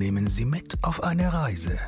[0.00, 1.78] nehmen Sie mit auf eine Reise.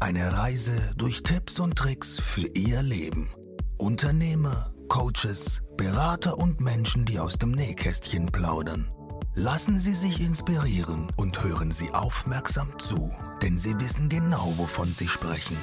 [0.00, 3.30] Eine Reise durch Tipps und Tricks für Ihr Leben.
[3.78, 8.90] Unternehmer, Coaches, Berater und Menschen, die aus dem Nähkästchen plaudern.
[9.36, 15.06] Lassen Sie sich inspirieren und hören Sie aufmerksam zu, denn Sie wissen genau, wovon Sie
[15.06, 15.56] sprechen.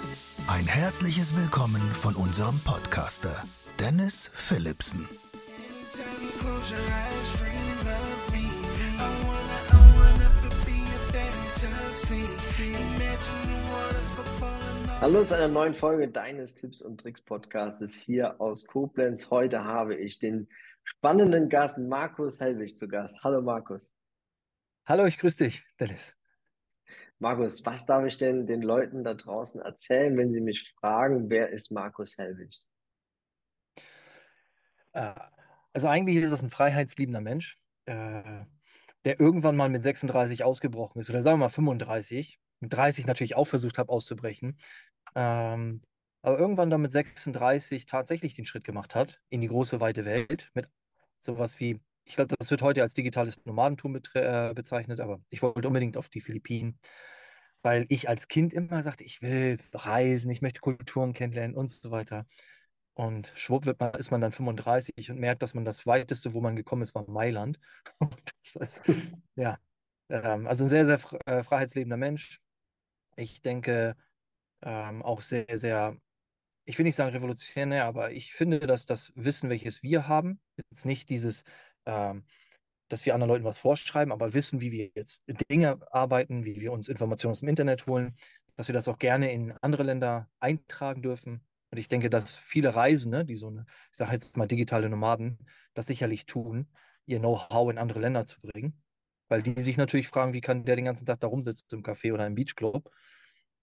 [0.47, 3.43] Ein herzliches Willkommen von unserem Podcaster,
[3.81, 5.09] Dennis Philipsen.
[15.01, 19.31] Hallo zu einer neuen Folge deines Tipps und Tricks Podcastes hier aus Koblenz.
[19.31, 20.47] Heute habe ich den
[20.83, 23.23] spannenden Gast Markus Helwig zu Gast.
[23.23, 23.95] Hallo Markus.
[24.85, 26.15] Hallo, ich grüße dich, Dennis.
[27.17, 31.49] Markus, was darf ich denn den Leuten da draußen erzählen, wenn sie mich fragen, wer
[31.49, 32.61] ist Markus Helwig?
[34.93, 35.15] Äh,
[35.73, 38.45] also eigentlich ist das ein freiheitsliebender Mensch, äh,
[39.05, 43.35] der irgendwann mal mit 36 ausgebrochen ist, oder sagen wir mal 35, mit 30 natürlich
[43.35, 44.57] auch versucht habe auszubrechen,
[45.15, 45.81] ähm,
[46.21, 50.51] aber irgendwann dann mit 36 tatsächlich den Schritt gemacht hat in die große weite Welt
[50.53, 50.67] mit
[51.19, 55.67] sowas wie, ich glaube, das wird heute als digitales Nomadentum äh, bezeichnet, aber ich wollte
[55.67, 56.79] unbedingt auf die Philippinen,
[57.61, 61.91] weil ich als Kind immer sagte, ich will reisen, ich möchte Kulturen kennenlernen und so
[61.91, 62.25] weiter.
[62.97, 66.41] Und schwupp wird man, ist man dann 35 und merkt, dass man das weiteste, wo
[66.41, 67.59] man gekommen ist, war Mailand.
[68.55, 68.81] ist,
[69.35, 69.59] ja,
[70.09, 72.41] ähm, also ein sehr, sehr äh, freiheitslebender Mensch.
[73.15, 73.95] Ich denke
[74.63, 75.95] ähm, auch sehr, sehr,
[76.65, 80.39] ich will nicht sagen revolutionär, aber ich finde, dass das Wissen, welches wir haben,
[80.71, 81.43] jetzt nicht dieses,
[81.85, 82.25] ähm,
[82.89, 86.71] dass wir anderen Leuten was vorschreiben, aber wissen, wie wir jetzt Dinge arbeiten, wie wir
[86.71, 88.15] uns Informationen aus dem Internet holen,
[88.55, 92.75] dass wir das auch gerne in andere Länder eintragen dürfen und ich denke, dass viele
[92.75, 95.37] Reisende, die so eine, ich sage jetzt mal digitale Nomaden,
[95.73, 96.67] das sicherlich tun,
[97.05, 98.81] ihr Know-how in andere Länder zu bringen.
[99.29, 102.13] Weil die sich natürlich fragen, wie kann der den ganzen Tag da rumsitzen im Café
[102.13, 102.89] oder im Beachclub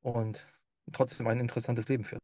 [0.02, 0.47] und
[0.92, 2.20] trotzdem ein interessantes Leben führen.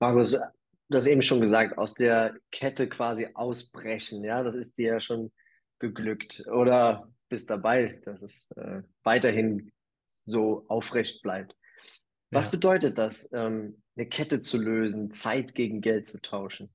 [0.00, 4.92] Markus, du hast eben schon gesagt, aus der Kette quasi ausbrechen, ja, das ist dir
[4.92, 5.32] ja schon
[5.78, 6.46] geglückt.
[6.48, 9.72] Oder bist dabei, dass es äh, weiterhin
[10.26, 11.56] so aufrecht bleibt.
[12.30, 12.50] Was ja.
[12.52, 16.70] bedeutet das, ähm, eine Kette zu lösen, Zeit gegen Geld zu tauschen?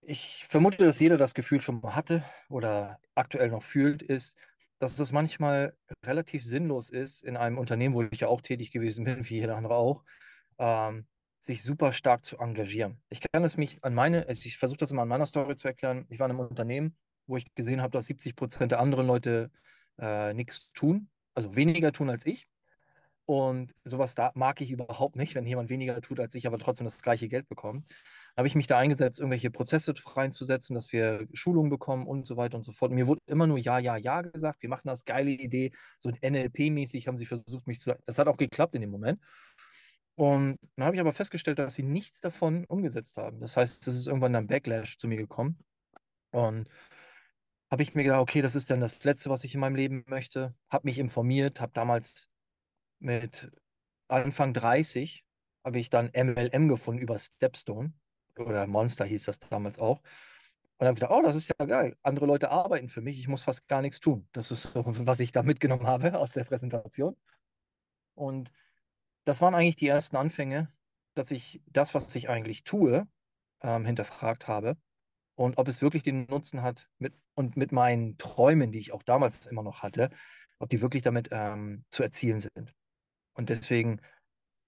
[0.00, 4.36] Ich vermute, dass jeder das Gefühl schon mal hatte oder aktuell noch fühlt, ist,
[4.78, 9.04] dass es manchmal relativ sinnlos ist, in einem Unternehmen, wo ich ja auch tätig gewesen
[9.04, 10.04] bin, wie jeder andere auch,
[10.58, 11.06] ähm,
[11.40, 13.00] sich super stark zu engagieren.
[13.08, 15.68] Ich kann es mich an meine, also ich versuche das immer an meiner Story zu
[15.68, 16.06] erklären.
[16.10, 19.50] Ich war in einem Unternehmen, wo ich gesehen habe, dass 70 Prozent der anderen Leute
[19.98, 22.46] äh, nichts tun, also weniger tun als ich.
[23.26, 26.84] Und sowas da mag ich überhaupt nicht, wenn jemand weniger tut als ich, aber trotzdem
[26.84, 27.90] das gleiche Geld bekommt.
[28.36, 32.56] Habe ich mich da eingesetzt, irgendwelche Prozesse reinzusetzen, dass wir Schulungen bekommen und so weiter
[32.56, 32.92] und so fort.
[32.92, 34.62] Mir wurde immer nur Ja, Ja, Ja gesagt.
[34.62, 35.72] Wir machen das, geile Idee.
[36.00, 37.96] So NLP-mäßig haben sie versucht, mich zu.
[38.06, 39.20] Das hat auch geklappt in dem Moment.
[40.16, 43.40] Und dann habe ich aber festgestellt, dass sie nichts davon umgesetzt haben.
[43.40, 45.58] Das heißt, es ist irgendwann dann Backlash zu mir gekommen.
[46.30, 46.68] Und
[47.70, 50.04] habe ich mir gedacht, okay, das ist dann das Letzte, was ich in meinem Leben
[50.08, 50.54] möchte.
[50.70, 52.30] Habe mich informiert, habe damals
[53.04, 53.52] mit
[54.08, 55.24] Anfang 30
[55.64, 57.92] habe ich dann MLM gefunden über Stepstone
[58.36, 60.02] oder Monster hieß das damals auch.
[60.78, 61.96] Und habe gedacht, oh, das ist ja geil.
[62.02, 64.28] Andere Leute arbeiten für mich, ich muss fast gar nichts tun.
[64.32, 67.16] Das ist so, was ich da mitgenommen habe aus der Präsentation.
[68.14, 68.52] Und
[69.24, 70.72] das waren eigentlich die ersten Anfänge,
[71.14, 73.06] dass ich das, was ich eigentlich tue,
[73.62, 74.76] ähm, hinterfragt habe
[75.36, 79.02] und ob es wirklich den Nutzen hat mit, und mit meinen Träumen, die ich auch
[79.02, 80.10] damals immer noch hatte,
[80.58, 82.74] ob die wirklich damit ähm, zu erzielen sind.
[83.34, 84.00] Und deswegen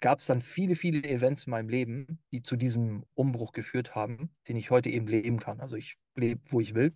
[0.00, 4.30] gab es dann viele, viele Events in meinem Leben, die zu diesem Umbruch geführt haben,
[4.48, 5.60] den ich heute eben leben kann.
[5.60, 6.92] Also ich lebe, wo ich will,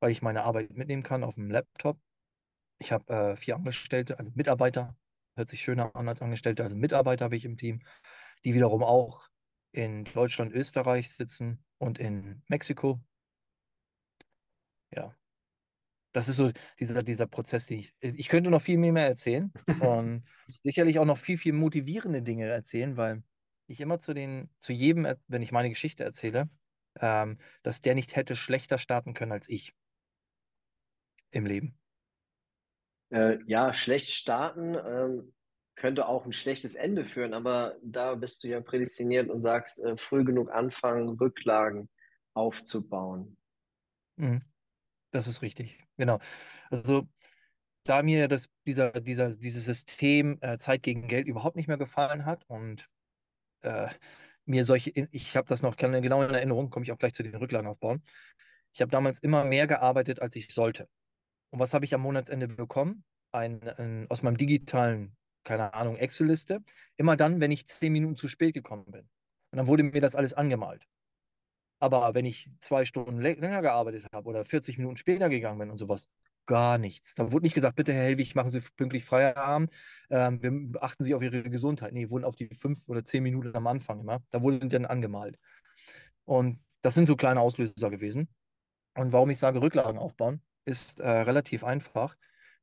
[0.00, 1.98] weil ich meine Arbeit mitnehmen kann auf dem Laptop.
[2.78, 4.96] Ich habe äh, vier Angestellte, also Mitarbeiter,
[5.36, 7.80] hört sich schöner an als Angestellte, also Mitarbeiter habe ich im Team,
[8.44, 9.28] die wiederum auch
[9.72, 13.00] in Deutschland, Österreich sitzen und in Mexiko.
[14.90, 15.14] Ja,
[16.18, 17.94] das ist so dieser, dieser Prozess, den ich.
[18.00, 20.24] Ich könnte noch viel mehr, erzählen und
[20.64, 23.22] sicherlich auch noch viel, viel motivierende Dinge erzählen, weil
[23.68, 26.50] ich immer zu den, zu jedem, wenn ich meine Geschichte erzähle,
[26.98, 29.74] ähm, dass der nicht hätte schlechter starten können als ich
[31.30, 31.78] im Leben.
[33.10, 35.32] Äh, ja, schlecht starten ähm,
[35.76, 39.96] könnte auch ein schlechtes Ende führen, aber da bist du ja prädestiniert und sagst, äh,
[39.96, 41.88] früh genug anfangen, Rücklagen
[42.34, 43.36] aufzubauen.
[44.16, 44.42] Mhm.
[45.10, 46.18] Das ist richtig, genau.
[46.70, 47.08] Also
[47.84, 52.26] da mir das, dieser, dieser, dieses System äh, Zeit gegen Geld überhaupt nicht mehr gefallen
[52.26, 52.86] hat und
[53.62, 53.88] äh,
[54.44, 57.34] mir solche, ich habe das noch genau in Erinnerung, komme ich auch gleich zu den
[57.34, 58.02] Rücklagen aufbauen.
[58.72, 60.88] Ich habe damals immer mehr gearbeitet, als ich sollte.
[61.50, 63.04] Und was habe ich am Monatsende bekommen?
[63.32, 66.62] Ein, ein, aus meinem digitalen, keine Ahnung, Excel-Liste.
[66.96, 69.08] Immer dann, wenn ich zehn Minuten zu spät gekommen bin.
[69.50, 70.86] Und dann wurde mir das alles angemalt.
[71.80, 75.76] Aber wenn ich zwei Stunden länger gearbeitet habe oder 40 Minuten später gegangen bin und
[75.76, 76.08] sowas,
[76.46, 77.14] gar nichts.
[77.14, 79.72] Da wurde nicht gesagt, bitte Herr Helwig, machen Sie pünktlich Feierabend,
[80.10, 81.92] ähm, wir achten Sie auf Ihre Gesundheit.
[81.92, 85.38] Nee, wurden auf die fünf oder zehn Minuten am Anfang immer, da wurden dann angemalt.
[86.24, 88.28] Und das sind so kleine Auslöser gewesen.
[88.94, 92.16] Und warum ich sage, Rücklagen aufbauen, ist äh, relativ einfach,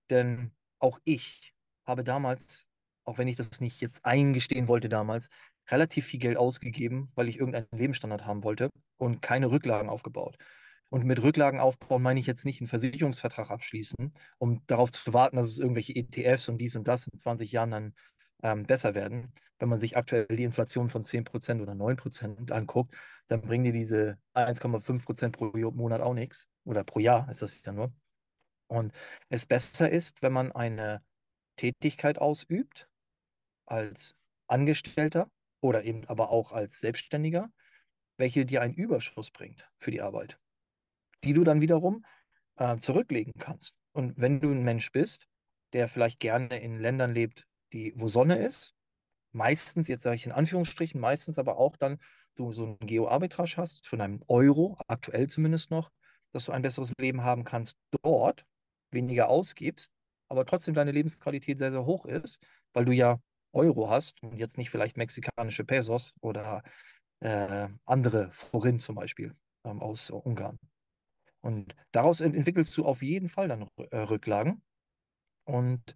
[0.10, 1.54] denn auch ich
[1.86, 2.72] habe damals,
[3.06, 5.30] auch wenn ich das nicht jetzt eingestehen wollte damals,
[5.70, 10.38] relativ viel Geld ausgegeben, weil ich irgendeinen Lebensstandard haben wollte und keine Rücklagen aufgebaut.
[10.90, 15.36] Und mit Rücklagen aufbauen meine ich jetzt nicht einen Versicherungsvertrag abschließen, um darauf zu warten,
[15.36, 17.94] dass es irgendwelche ETFs und dies und das in 20 Jahren dann
[18.44, 19.34] ähm, besser werden.
[19.60, 22.96] Wenn man sich aktuell die Inflation von 10% oder 9% anguckt,
[23.28, 26.48] dann bringen dir diese 1,5% pro Monat auch nichts.
[26.66, 27.94] Oder pro Jahr ist das ja nur.
[28.68, 28.94] Und
[29.30, 31.04] es besser ist, wenn man eine
[31.58, 32.88] Tätigkeit ausübt
[33.66, 34.16] als
[34.48, 35.30] Angestellter
[35.62, 37.52] oder eben aber auch als Selbstständiger,
[38.18, 40.40] welche dir einen Überschuss bringt für die Arbeit,
[41.24, 42.06] die du dann wiederum
[42.58, 43.76] äh, zurücklegen kannst.
[43.94, 45.28] Und wenn du ein Mensch bist,
[45.74, 48.76] der vielleicht gerne in Ländern lebt, die, wo Sonne ist,
[49.32, 52.00] meistens, jetzt sage ich in Anführungsstrichen, meistens aber auch dann
[52.36, 55.92] du so ein Geo-Arbitrage hast, von einem Euro, aktuell zumindest noch,
[56.32, 58.46] dass du ein besseres Leben haben kannst dort,
[58.92, 59.92] weniger ausgibst,
[60.30, 63.20] aber trotzdem deine Lebensqualität sehr, sehr hoch ist, weil du ja
[63.56, 66.64] Euro hast und jetzt nicht vielleicht mexikanische Pesos oder
[67.22, 70.60] äh, andere Forin zum Beispiel ähm, aus Ungarn.
[71.42, 74.62] Und daraus ent entwickelst du auf jeden Fall dann äh, Rücklagen.
[75.46, 75.96] Und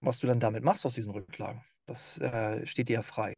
[0.00, 3.34] was du dann damit machst aus diesen Rücklagen, das äh, steht dir ja frei.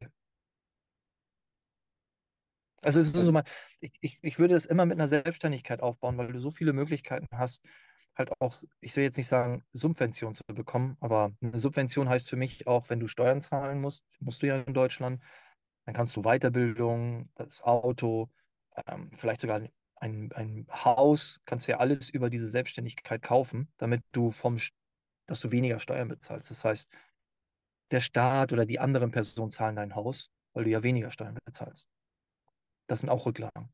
[2.83, 3.45] Also es ist so mal,
[3.81, 7.29] ich, ich, ich würde es immer mit einer Selbstständigkeit aufbauen, weil du so viele Möglichkeiten
[7.33, 7.65] hast,
[8.17, 12.37] halt auch, ich will jetzt nicht sagen, Subvention zu bekommen, aber eine Subvention heißt für
[12.37, 15.23] mich auch, wenn du Steuern zahlen musst, musst du ja in Deutschland,
[15.85, 18.31] dann kannst du Weiterbildung, das Auto,
[18.87, 19.63] ähm, vielleicht sogar
[19.97, 24.59] ein, ein Haus, kannst du ja alles über diese Selbstständigkeit kaufen, damit du vom,
[25.27, 26.51] dass du weniger Steuern bezahlst.
[26.51, 26.91] Das heißt,
[27.91, 31.89] der Staat oder die anderen Personen zahlen dein Haus, weil du ja weniger Steuern bezahlst.
[32.87, 33.73] Das sind auch Rücklagen.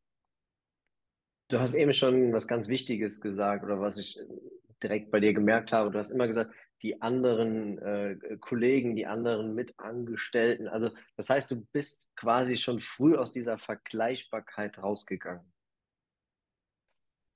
[1.51, 4.17] Du hast eben schon was ganz Wichtiges gesagt oder was ich
[4.83, 5.91] direkt bei dir gemerkt habe.
[5.91, 6.53] Du hast immer gesagt,
[6.83, 10.69] die anderen äh, Kollegen, die anderen Mitangestellten.
[10.69, 15.53] Also das heißt, du bist quasi schon früh aus dieser Vergleichbarkeit rausgegangen.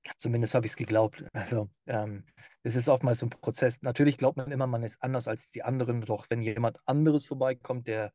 [0.07, 1.25] Ja, zumindest habe ich es geglaubt.
[1.33, 2.25] Also ähm,
[2.63, 3.83] es ist oftmals so ein Prozess.
[3.83, 6.03] Natürlich glaubt man immer, man ist anders als die anderen.
[6.03, 8.13] Doch wenn jemand anderes vorbeikommt, der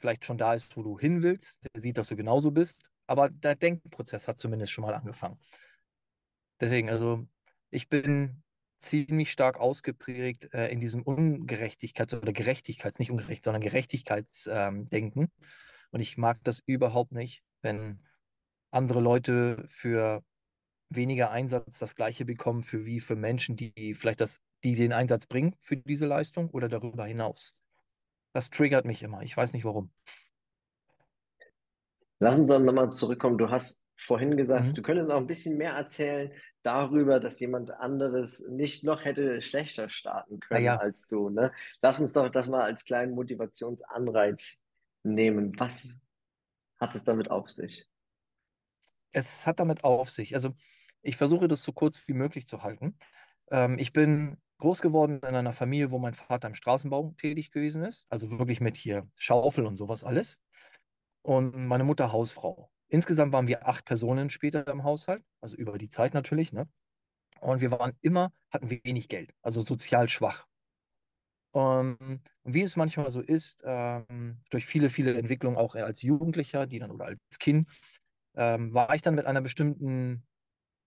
[0.00, 3.28] vielleicht schon da ist, wo du hin willst, der sieht, dass du genauso bist, aber
[3.28, 5.38] der Denkprozess hat zumindest schon mal angefangen.
[6.60, 7.28] Deswegen, also
[7.68, 8.42] ich bin
[8.78, 15.22] ziemlich stark ausgeprägt äh, in diesem Ungerechtigkeits- oder Gerechtigkeits-, nicht ungerecht, sondern Gerechtigkeitsdenken.
[15.24, 15.30] Ähm,
[15.90, 18.00] Und ich mag das überhaupt nicht, wenn
[18.70, 20.24] andere Leute für
[20.88, 25.26] weniger Einsatz das gleiche bekommen für wie für Menschen, die vielleicht das, die den Einsatz
[25.26, 27.54] bringen für diese Leistung oder darüber hinaus.
[28.32, 29.20] Das triggert mich immer.
[29.20, 29.92] Ich weiß nicht warum.
[32.22, 33.36] Lass uns dann nochmal zurückkommen.
[33.36, 34.74] Du hast vorhin gesagt, mhm.
[34.74, 36.30] du könntest noch ein bisschen mehr erzählen
[36.62, 40.76] darüber, dass jemand anderes nicht noch hätte schlechter starten können ja.
[40.76, 41.30] als du.
[41.30, 41.50] Ne?
[41.80, 44.62] Lass uns doch das mal als kleinen Motivationsanreiz
[45.02, 45.58] nehmen.
[45.58, 46.00] Was
[46.78, 47.88] hat es damit auf sich?
[49.10, 50.34] Es hat damit auf sich.
[50.34, 50.54] Also
[51.02, 52.96] ich versuche das so kurz wie möglich zu halten.
[53.50, 57.82] Ähm, ich bin groß geworden in einer Familie, wo mein Vater im Straßenbau tätig gewesen
[57.82, 58.06] ist.
[58.10, 60.38] Also wirklich mit hier Schaufel und sowas alles
[61.22, 62.70] und meine Mutter Hausfrau.
[62.88, 66.68] Insgesamt waren wir acht Personen später im Haushalt, also über die Zeit natürlich, ne?
[67.40, 70.46] Und wir waren immer, hatten wenig Geld, also sozial schwach.
[71.54, 71.98] Um,
[72.44, 76.78] und wie es manchmal so ist, ähm, durch viele, viele Entwicklungen auch als Jugendlicher, die
[76.78, 77.68] dann oder als Kind,
[78.36, 80.24] ähm, war ich dann mit einer bestimmten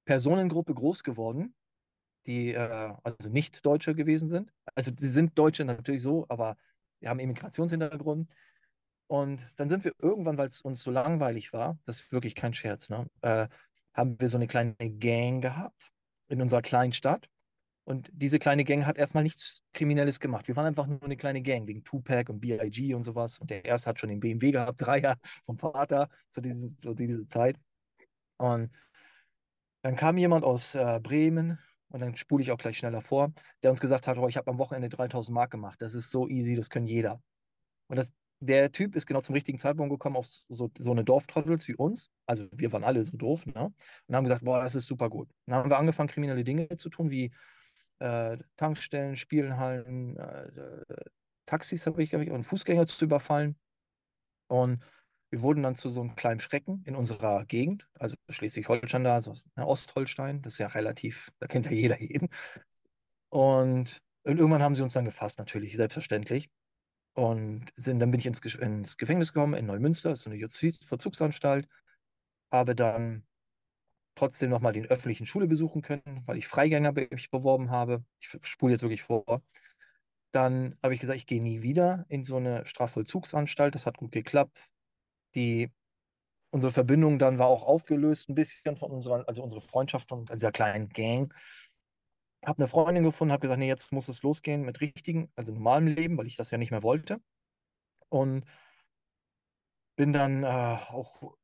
[0.05, 1.55] Personengruppe groß geworden,
[2.27, 4.51] die äh, also nicht Deutsche gewesen sind.
[4.75, 6.57] Also sie sind Deutsche natürlich so, aber
[7.01, 8.29] wir haben Immigrationshintergrund.
[9.07, 12.53] Und dann sind wir irgendwann, weil es uns so langweilig war, das ist wirklich kein
[12.53, 13.47] Scherz, ne, äh,
[13.93, 15.91] haben wir so eine kleine Gang gehabt
[16.27, 17.29] in unserer kleinen Stadt.
[17.85, 20.47] Und diese kleine Gang hat erstmal nichts Kriminelles gemacht.
[20.47, 23.37] Wir waren einfach nur eine kleine Gang wegen Tupac und BIG und sowas.
[23.37, 27.27] Und der erste hat schon den BMW gehabt, Dreier vom Vater zu, diesen, zu dieser
[27.27, 27.57] Zeit.
[28.37, 28.71] Und
[29.83, 31.59] dann kam jemand aus äh, Bremen
[31.89, 33.31] und dann spule ich auch gleich schneller vor,
[33.61, 35.79] der uns gesagt hat, oh, ich habe am Wochenende 3000 Mark gemacht.
[35.79, 37.21] Das ist so easy, das können jeder.
[37.87, 41.67] Und das der Typ ist genau zum richtigen Zeitpunkt gekommen auf so, so eine Dorftrottels
[41.67, 42.09] wie uns.
[42.25, 43.73] Also wir waren alle so doof, ne?
[44.07, 45.29] Und haben gesagt, boah, das ist super gut.
[45.45, 47.31] Dann haben wir angefangen, kriminelle Dinge zu tun, wie
[47.99, 50.85] äh, Tankstellen, Spielenhallen, äh,
[51.45, 53.55] Taxis habe ich, ich, und Fußgänger zu überfallen.
[54.47, 54.83] Und
[55.31, 59.33] wir wurden dann zu so einem kleinen Schrecken in unserer Gegend, also Schleswig-Holstein da, so,
[59.55, 62.29] ne, Ostholstein, das ist ja relativ, da kennt ja jeder jeden.
[63.29, 66.49] Und, und irgendwann haben sie uns dann gefasst, natürlich, selbstverständlich.
[67.15, 71.67] Und sind, dann bin ich ins, ins Gefängnis gekommen in Neumünster, das ist eine Justizvollzugsanstalt,
[72.51, 73.25] habe dann
[74.15, 78.03] trotzdem nochmal den öffentlichen Schule besuchen können, weil ich Freigänger mich beworben habe.
[78.19, 79.43] Ich spule jetzt wirklich vor.
[80.31, 83.75] Dann habe ich gesagt, ich gehe nie wieder in so eine Strafvollzugsanstalt.
[83.75, 84.69] Das hat gut geklappt.
[85.35, 85.71] Die,
[86.49, 90.51] unsere Verbindung dann war auch aufgelöst, ein bisschen von unserer, also unsere Freundschaft und dieser
[90.51, 91.33] kleinen Gang.
[92.45, 95.87] Habe eine Freundin gefunden, habe gesagt, nee, jetzt muss es losgehen mit richtigen, also normalem
[95.87, 97.19] Leben, weil ich das ja nicht mehr wollte.
[98.09, 98.45] Und
[99.95, 101.35] bin dann äh, auch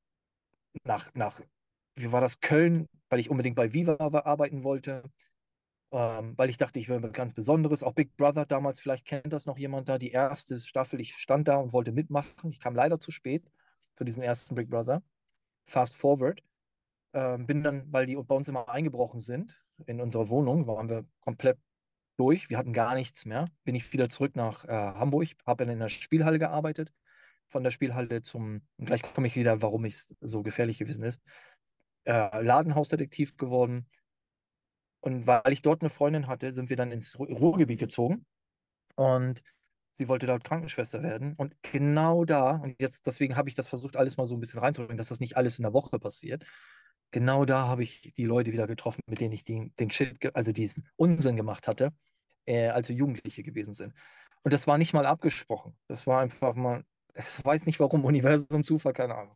[0.84, 1.42] nach, nach,
[1.96, 5.04] wie war das, Köln, weil ich unbedingt bei Viva arbeiten wollte,
[5.92, 7.84] ähm, weil ich dachte, ich will ganz Besonderes.
[7.84, 11.48] Auch Big Brother damals, vielleicht kennt das noch jemand da, die erste Staffel, ich stand
[11.48, 12.50] da und wollte mitmachen.
[12.50, 13.50] Ich kam leider zu spät
[13.96, 15.04] für diesen ersten Big Brother.
[15.68, 16.42] Fast forward.
[17.14, 21.06] Ähm, bin dann, weil die bei uns immer eingebrochen sind, in unserer Wohnung, waren wir
[21.22, 21.58] komplett
[22.18, 22.50] durch.
[22.50, 23.48] Wir hatten gar nichts mehr.
[23.64, 26.92] Bin ich wieder zurück nach äh, Hamburg, habe in der Spielhalle gearbeitet.
[27.48, 31.22] Von der Spielhalle zum, und gleich komme ich wieder, warum es so gefährlich gewesen ist.
[32.06, 33.88] Äh, Ladenhausdetektiv geworden.
[35.02, 38.26] Und weil ich dort eine Freundin hatte, sind wir dann ins Ruhrgebiet gezogen.
[38.96, 39.42] Und
[39.94, 41.34] sie wollte dort Krankenschwester werden.
[41.36, 44.60] Und genau da, und jetzt deswegen habe ich das versucht, alles mal so ein bisschen
[44.60, 46.46] reinzubringen, dass das nicht alles in der Woche passiert.
[47.12, 50.52] Genau da habe ich die Leute wieder getroffen, mit denen ich den, den Shit, also
[50.52, 51.94] diesen Unsinn gemacht hatte,
[52.46, 53.94] äh, als wir Jugendliche gewesen sind.
[54.44, 55.78] Und das war nicht mal abgesprochen.
[55.88, 59.36] Das war einfach mal, ich weiß nicht warum, Universum, Zufall, keine Ahnung.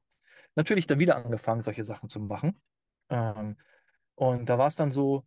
[0.55, 2.61] Natürlich dann wieder angefangen, solche Sachen zu machen.
[3.09, 3.57] Ähm,
[4.15, 5.25] und da war es dann so,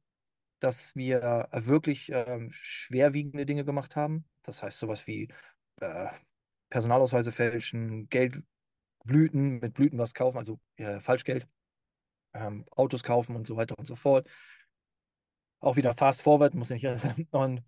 [0.60, 4.24] dass wir wirklich ähm, schwerwiegende Dinge gemacht haben.
[4.42, 5.28] Das heißt, sowas wie
[5.80, 6.08] äh,
[6.70, 11.46] Personalausweise fälschen, Geldblüten, mit Blüten was kaufen, also äh, Falschgeld,
[12.34, 14.28] ähm, Autos kaufen und so weiter und so fort.
[15.60, 17.26] Auch wieder fast forward, muss nicht sein.
[17.30, 17.62] Und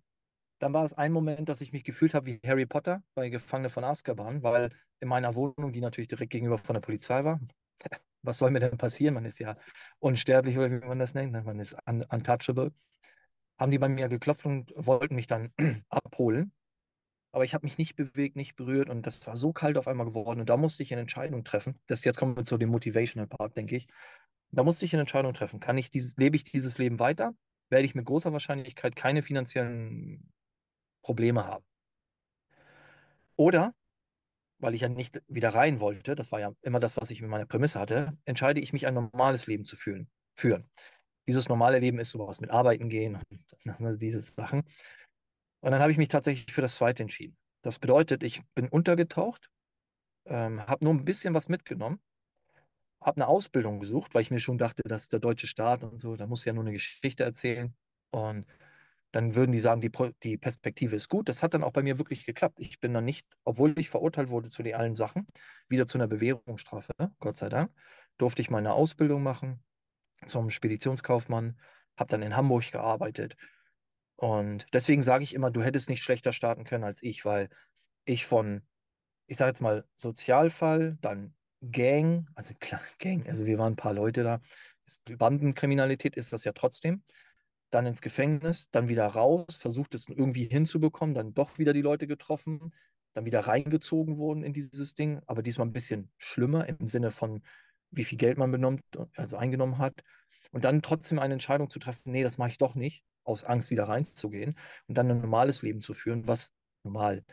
[0.59, 3.69] dann war es ein Moment, dass ich mich gefühlt habe wie Harry Potter bei Gefangene
[3.69, 7.39] von Azkaban, weil in meiner Wohnung, die natürlich direkt gegenüber von der Polizei war,
[8.21, 9.15] was soll mir denn passieren?
[9.15, 9.55] Man ist ja
[9.99, 11.31] unsterblich, oder wie man das nennt.
[11.31, 11.41] Ne?
[11.41, 12.71] Man ist un untouchable.
[13.57, 15.51] Haben die bei mir geklopft und wollten mich dann
[15.89, 16.51] abholen.
[17.33, 20.05] Aber ich habe mich nicht bewegt, nicht berührt und das war so kalt auf einmal
[20.05, 20.41] geworden.
[20.41, 21.79] Und da musste ich eine Entscheidung treffen.
[21.87, 23.87] Das jetzt kommen wir zu dem Motivational Part, denke ich.
[24.51, 25.59] Da musste ich eine Entscheidung treffen.
[25.59, 27.33] Kann ich dieses, lebe ich dieses Leben weiter?
[27.69, 30.31] Werde ich mit großer Wahrscheinlichkeit keine finanziellen
[31.01, 31.65] Probleme haben.
[33.37, 33.73] Oder
[34.61, 37.29] weil ich ja nicht wieder rein wollte, das war ja immer das, was ich mit
[37.29, 40.09] meiner Prämisse hatte, entscheide ich mich, ein normales Leben zu führen.
[40.35, 40.69] führen.
[41.27, 43.65] Dieses normale Leben ist sowas mit Arbeiten gehen und
[44.01, 44.61] diese Sachen.
[45.61, 47.37] Und dann habe ich mich tatsächlich für das zweite entschieden.
[47.63, 49.49] Das bedeutet, ich bin untergetaucht,
[50.25, 51.99] ähm, habe nur ein bisschen was mitgenommen,
[53.01, 56.15] habe eine Ausbildung gesucht, weil ich mir schon dachte, dass der deutsche Staat und so,
[56.15, 57.73] da muss ja nur eine Geschichte erzählen.
[58.11, 58.45] Und
[59.11, 59.91] dann würden die sagen, die,
[60.23, 61.27] die Perspektive ist gut.
[61.27, 62.59] Das hat dann auch bei mir wirklich geklappt.
[62.59, 65.27] Ich bin dann nicht, obwohl ich verurteilt wurde zu den allen Sachen,
[65.67, 67.13] wieder zu einer Bewährungsstrafe, ne?
[67.19, 67.71] Gott sei Dank,
[68.17, 69.63] durfte ich meine Ausbildung machen
[70.25, 71.59] zum Speditionskaufmann,
[71.97, 73.35] habe dann in Hamburg gearbeitet.
[74.15, 77.49] Und deswegen sage ich immer, du hättest nicht schlechter starten können als ich, weil
[78.05, 78.61] ich von,
[79.27, 83.93] ich sage jetzt mal, Sozialfall, dann Gang, also klar, Gang, also wir waren ein paar
[83.93, 84.41] Leute da.
[85.17, 87.03] Bandenkriminalität ist das ja trotzdem
[87.71, 92.05] dann ins Gefängnis, dann wieder raus, versucht es irgendwie hinzubekommen, dann doch wieder die Leute
[92.05, 92.73] getroffen,
[93.13, 97.41] dann wieder reingezogen worden in dieses Ding, aber diesmal ein bisschen schlimmer im Sinne von,
[97.89, 98.83] wie viel Geld man benommt,
[99.15, 100.03] also eingenommen hat.
[100.51, 103.71] Und dann trotzdem eine Entscheidung zu treffen, nee, das mache ich doch nicht, aus Angst
[103.71, 106.53] wieder reinzugehen und dann ein normales Leben zu führen, was
[106.83, 107.23] normal,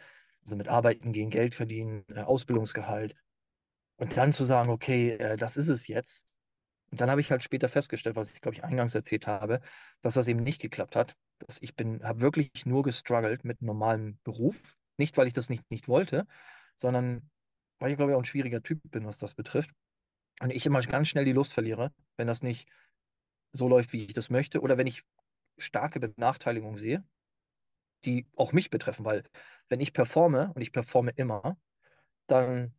[0.42, 3.16] also mit Arbeiten gehen, Geld verdienen, äh, Ausbildungsgehalt.
[3.98, 6.38] Und dann zu sagen, okay, äh, das ist es jetzt,
[6.90, 9.60] und dann habe ich halt später festgestellt, was ich, glaube ich, eingangs erzählt habe,
[10.00, 11.16] dass das eben nicht geklappt hat.
[11.38, 14.76] Dass ich bin, habe wirklich nur gestruggelt mit normalem Beruf.
[14.96, 16.26] Nicht, weil ich das nicht, nicht wollte,
[16.76, 17.30] sondern
[17.78, 19.70] weil ich, glaube ich, auch ein schwieriger Typ bin, was das betrifft.
[20.40, 22.68] Und ich immer ganz schnell die Lust verliere, wenn das nicht
[23.52, 25.04] so läuft, wie ich das möchte, oder wenn ich
[25.58, 27.04] starke Benachteiligungen sehe,
[28.04, 29.24] die auch mich betreffen, weil
[29.68, 31.58] wenn ich performe und ich performe immer,
[32.26, 32.74] dann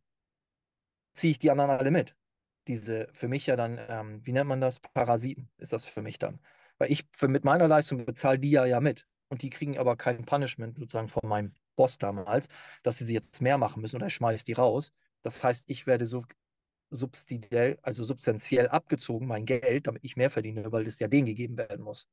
[1.12, 2.14] ziehe ich die anderen alle mit
[2.70, 4.78] diese, für mich ja dann, ähm, wie nennt man das?
[4.78, 6.40] Parasiten ist das für mich dann.
[6.78, 9.06] Weil ich für, mit meiner Leistung bezahle die ja ja mit.
[9.28, 12.48] Und die kriegen aber kein Punishment sozusagen von meinem Boss damals,
[12.82, 14.92] dass sie jetzt mehr machen müssen oder ich schmeiße die raus.
[15.22, 16.24] Das heißt, ich werde so
[16.90, 21.56] substanziell, also substanziell abgezogen, mein Geld, damit ich mehr verdiene, weil das ja denen gegeben
[21.56, 22.08] werden muss.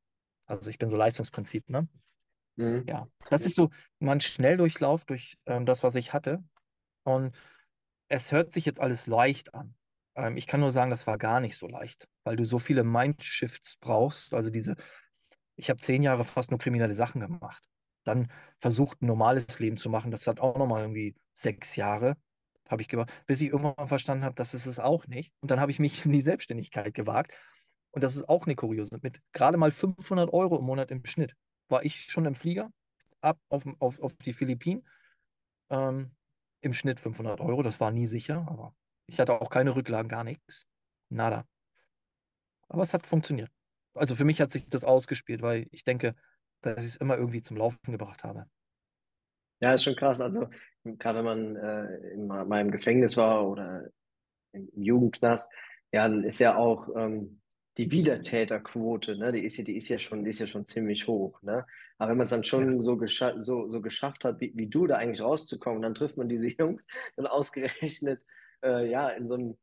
[0.45, 1.87] Also ich bin so Leistungsprinzip, ne?
[2.55, 2.83] Mhm.
[2.87, 6.43] Ja, das ist so mein Schnelldurchlauf durch ähm, das, was ich hatte.
[7.03, 7.35] Und
[8.07, 9.75] es hört sich jetzt alles leicht an.
[10.15, 12.83] Ähm, ich kann nur sagen, das war gar nicht so leicht, weil du so viele
[12.83, 14.33] Mindshifts brauchst.
[14.33, 14.75] Also diese,
[15.55, 17.63] ich habe zehn Jahre fast nur kriminelle Sachen gemacht.
[18.03, 20.11] Dann versucht, ein normales Leben zu machen.
[20.11, 22.15] Das hat auch nochmal irgendwie sechs Jahre
[22.69, 25.33] habe ich gemacht, bis ich irgendwann verstanden habe, das ist es auch nicht.
[25.39, 27.33] Und dann habe ich mich in die Selbstständigkeit gewagt.
[27.91, 28.99] Und das ist auch eine kuriose.
[29.01, 31.35] Mit gerade mal 500 Euro im Monat im Schnitt
[31.69, 32.71] war ich schon im Flieger
[33.21, 34.87] ab auf, auf, auf die Philippinen.
[35.69, 36.11] Ähm,
[36.61, 37.61] Im Schnitt 500 Euro.
[37.61, 40.67] Das war nie sicher, aber ich hatte auch keine Rücklagen, gar nichts.
[41.09, 41.45] Nada.
[42.67, 43.49] Aber es hat funktioniert.
[43.93, 46.15] Also für mich hat sich das ausgespielt, weil ich denke,
[46.61, 48.45] dass ich es immer irgendwie zum Laufen gebracht habe.
[49.59, 50.21] Ja, ist schon krass.
[50.21, 50.49] Also
[50.83, 53.89] gerade wenn man äh, in meinem Gefängnis war oder
[54.51, 55.51] im Jugendknast,
[55.91, 57.41] ja, dann ist ja auch ähm,
[57.77, 61.07] die Wiedertäterquote, ne, die ist ja, die ist ja schon, die ist ja schon ziemlich
[61.07, 61.65] hoch, ne?
[61.97, 62.81] Aber wenn man es dann schon ja.
[62.81, 66.29] so, gescha so, so geschafft hat, wie, wie du da eigentlich rauszukommen, dann trifft man
[66.29, 68.21] diese Jungs dann ausgerechnet
[68.63, 69.57] äh, ja in so einem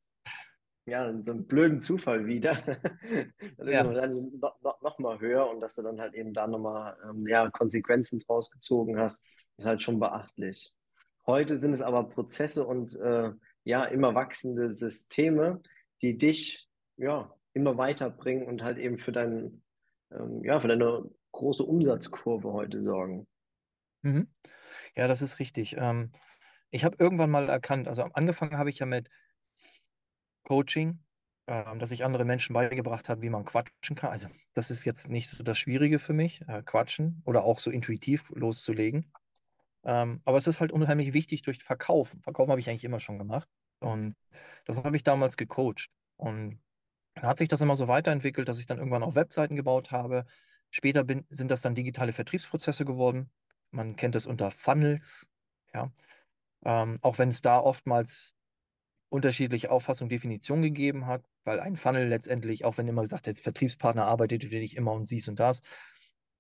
[0.87, 2.55] ja, so einem blöden Zufall wieder.
[3.57, 3.81] dann ja.
[3.81, 6.47] ist man dann noch, noch, noch mal höher und dass du dann halt eben da
[6.47, 9.25] nochmal ähm, ja, Konsequenzen draus gezogen hast,
[9.57, 10.75] ist halt schon beachtlich.
[11.27, 13.33] Heute sind es aber Prozesse und äh,
[13.65, 15.63] ja, immer wachsende Systeme,
[16.03, 16.69] die dich
[16.99, 19.63] ja immer weiterbringen und halt eben für deinen,
[20.13, 23.27] ähm, ja, für deine große Umsatzkurve heute sorgen.
[24.03, 24.29] Mhm.
[24.97, 25.77] Ja, das ist richtig.
[25.79, 26.11] Ähm,
[26.71, 29.09] ich habe irgendwann mal erkannt, also angefangen habe ich ja mit
[30.43, 31.05] Coaching,
[31.47, 34.11] ähm, dass ich anderen Menschen beigebracht habe, wie man quatschen kann.
[34.11, 37.71] Also das ist jetzt nicht so das Schwierige für mich, äh, quatschen oder auch so
[37.71, 39.13] intuitiv loszulegen.
[39.85, 42.23] Ähm, aber es ist halt unheimlich wichtig durch Verkaufen.
[42.23, 43.49] Verkaufen habe ich eigentlich immer schon gemacht.
[43.81, 44.17] Und
[44.65, 45.91] das habe ich damals gecoacht.
[46.17, 46.61] Und
[47.25, 50.27] dann hat sich das immer so weiterentwickelt, dass ich dann irgendwann auch Webseiten gebaut habe.
[50.69, 53.31] Später bin, sind das dann digitale Vertriebsprozesse geworden.
[53.71, 55.31] Man kennt das unter Funnels.
[55.73, 55.91] Ja.
[56.67, 58.35] Ähm, auch wenn es da oftmals
[59.09, 64.05] unterschiedliche Auffassungen, Definitionen gegeben hat, weil ein Funnel letztendlich, auch wenn immer gesagt, der Vertriebspartner
[64.05, 65.63] arbeitet für dich immer und siehst und das,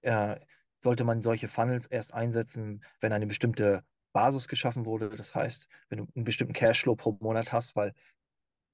[0.03, 0.37] äh,
[0.81, 5.09] sollte man solche Funnels erst einsetzen, wenn eine bestimmte Basis geschaffen wurde.
[5.09, 7.94] Das heißt, wenn du einen bestimmten Cashflow pro Monat hast, weil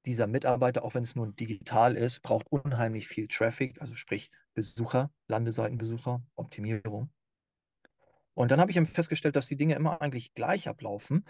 [0.07, 5.13] dieser Mitarbeiter, auch wenn es nur digital ist, braucht unheimlich viel Traffic, also sprich Besucher,
[5.29, 7.11] Landeseitenbesucher, Optimierung.
[8.35, 11.27] Und dann habe ich festgestellt, dass die Dinge immer eigentlich gleich ablaufen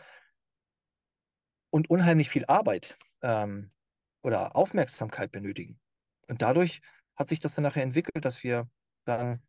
[1.70, 3.72] und unheimlich viel Arbeit ähm,
[4.22, 5.80] oder Aufmerksamkeit benötigen.
[6.28, 6.80] Und dadurch
[7.16, 8.68] hat sich das dann nachher entwickelt, dass wir
[9.04, 9.42] dann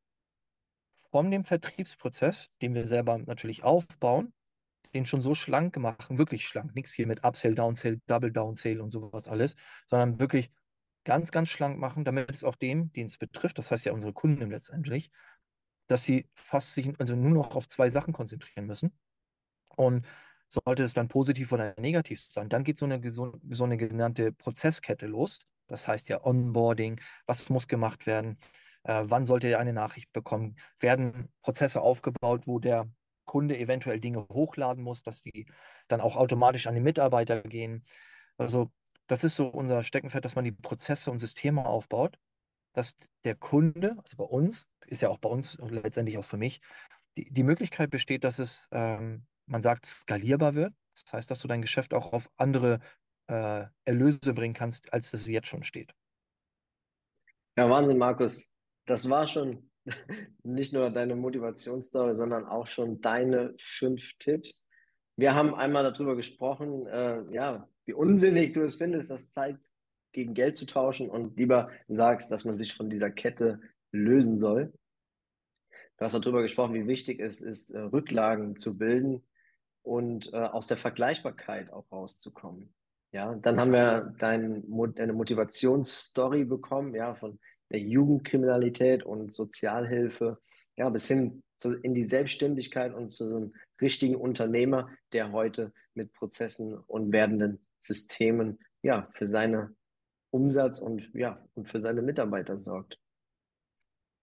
[1.12, 4.34] von dem Vertriebsprozess, den wir selber natürlich aufbauen,
[4.94, 8.90] den schon so schlank machen, wirklich schlank, nichts hier mit Upsell, Downsell, Double Downsell und
[8.90, 9.56] sowas alles,
[9.88, 10.52] sondern wirklich
[11.04, 14.14] ganz, ganz schlank machen, damit es auch dem, den es betrifft, das heißt ja unsere
[14.14, 15.12] Kunden letztendlich,
[15.88, 18.98] dass sie fast sich also nur noch auf zwei Sachen konzentrieren müssen.
[19.76, 20.06] Und
[20.48, 24.34] sollte es dann positiv oder negativ sein, dann geht so eine, so, so eine genannte
[24.34, 25.48] Prozesskette los.
[25.68, 28.38] Das heißt ja Onboarding, was muss gemacht werden,
[28.84, 30.58] äh, wann sollte er eine Nachricht bekommen?
[30.80, 32.90] Werden Prozesse aufgebaut, wo der
[33.26, 35.46] Kunde eventuell Dinge hochladen muss, dass die
[35.88, 37.84] dann auch automatisch an den Mitarbeiter gehen?
[38.38, 38.72] Also
[39.08, 42.18] das ist so unser Steckenpferd, dass man die Prozesse und Systeme aufbaut,
[42.74, 46.38] dass der Kunde, also bei uns, ist ja auch bei uns und letztendlich auch für
[46.38, 46.62] mich,
[47.18, 50.74] die, die Möglichkeit besteht, dass es, ähm, man sagt, skalierbar wird.
[50.94, 52.80] Das heißt, dass du dein Geschäft auch auf andere
[53.28, 55.94] äh, Erlöse bringen kannst, als das jetzt schon steht.
[57.58, 58.56] Ja, Wahnsinn, Markus
[58.86, 59.71] das war schon
[60.44, 64.66] nicht nur deine Motivationsstory, sondern auch schon deine fünf Tipps.
[65.16, 69.58] Wir haben einmal darüber gesprochen, äh, ja, wie unsinnig du es findest, das Zeit
[70.12, 74.74] gegen Geld zu tauschen und lieber sagst, dass man sich von dieser Kette lösen soll.
[75.98, 79.24] Du hast darüber gesprochen, wie wichtig es ist, äh, Rücklagen zu bilden
[79.84, 82.74] und äh, aus der Vergleichbarkeit auch rauszukommen.
[83.12, 84.64] Ja, dann haben wir dein,
[84.96, 87.40] deine Motivationsstory bekommen, ja, von
[87.72, 90.40] der Jugendkriminalität und Sozialhilfe,
[90.78, 95.74] ja, bis hin zu, in die Selbstständigkeit und zu so einem richtigen Unternehmer, der heute
[95.94, 99.76] mit Prozessen und werdenden Systemen ja für seine
[100.32, 103.00] Umsatz und ja und für seine Mitarbeiter sorgt.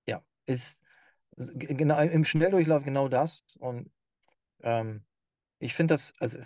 [0.06, 0.82] Ja, ist,
[1.36, 3.90] genau im Schnelldurchlauf genau das und
[4.62, 5.04] ähm,
[5.60, 6.38] ich finde das, also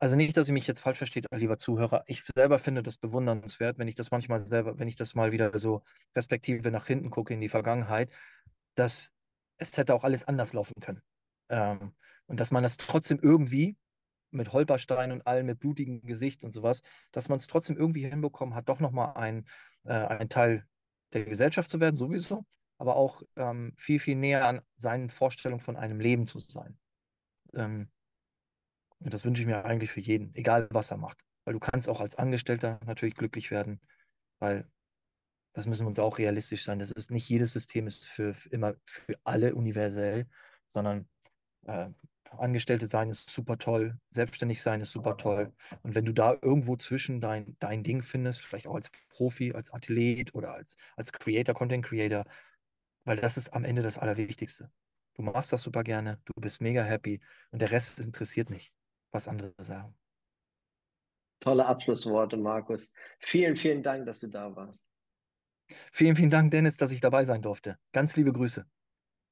[0.00, 2.04] also nicht, dass ihr mich jetzt falsch versteht, lieber Zuhörer.
[2.06, 5.58] Ich selber finde das bewundernswert, wenn ich das manchmal selber, wenn ich das mal wieder
[5.58, 5.82] so
[6.14, 8.10] Perspektive nach hinten gucke in die Vergangenheit,
[8.74, 9.14] dass
[9.58, 11.02] es hätte auch alles anders laufen können.
[11.50, 11.94] Ähm,
[12.26, 13.76] Und dass man das trotzdem irgendwie
[14.30, 16.82] mit Holperstein und allem, mit blutigem Gesicht und sowas,
[17.12, 19.44] dass man es trotzdem irgendwie hinbekommen hat, doch nochmal ein,
[19.84, 20.64] äh, ein Teil
[21.12, 22.46] der Gesellschaft zu werden, sowieso,
[22.78, 26.78] aber auch ähm, viel, viel näher an seinen Vorstellungen von einem Leben zu sein.
[27.54, 27.90] Ähm,
[29.00, 31.24] das wünsche ich mir eigentlich für jeden, egal was er macht.
[31.44, 33.80] Weil du kannst auch als Angestellter natürlich glücklich werden,
[34.38, 34.68] weil
[35.54, 36.78] das müssen wir uns auch realistisch sein.
[36.78, 40.28] Das ist nicht jedes System ist für, für immer für alle universell,
[40.68, 41.08] sondern
[41.66, 41.88] äh,
[42.38, 45.52] Angestellte sein ist super toll, selbstständig sein ist super toll.
[45.82, 49.72] Und wenn du da irgendwo zwischen dein, dein Ding findest, vielleicht auch als Profi, als
[49.72, 52.24] Athlet oder als, als Creator, Content Creator,
[53.04, 54.70] weil das ist am Ende das Allerwichtigste.
[55.14, 58.72] Du machst das super gerne, du bist mega happy und der Rest interessiert nicht,
[59.12, 59.94] was andere sagen.
[61.40, 62.94] Tolle Abschlussworte, Markus.
[63.18, 64.88] Vielen, vielen Dank, dass du da warst.
[65.92, 67.78] Vielen, vielen Dank, Dennis, dass ich dabei sein durfte.
[67.92, 68.66] Ganz liebe Grüße.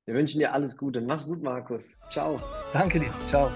[0.07, 1.03] Wir wünschen dir alles Gute.
[1.03, 1.99] Mach's gut, Markus.
[2.09, 2.41] Ciao.
[2.73, 3.13] Danke dir.
[3.29, 3.51] Ciao.